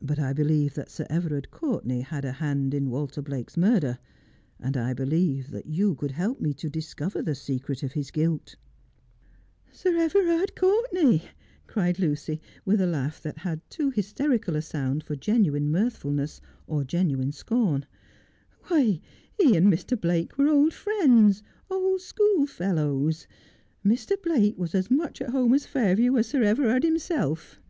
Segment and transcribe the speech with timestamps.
[0.00, 3.98] But I believe that Sir Everard Courtenay had a hand in Walter Blake's murder,
[4.58, 8.10] and I believe that you could help me to dis cover the secret of his
[8.10, 8.56] guilt.'
[9.70, 10.08] 172 Just as I Am.
[10.08, 11.28] 'Sir Everard Court enay!'
[11.70, 16.82] cried Lucy, with a laugh that had too hysterical a sound for genuine mirthfuluess or
[16.82, 17.84] genuine scorn.
[18.68, 19.02] 'Why,
[19.38, 20.00] lie and Mr.
[20.00, 23.26] Blake were old friends— old schoolfellows.
[23.84, 24.12] Mr.
[24.22, 27.60] Blake was as much at home at Fail view as Sir Everard himself.'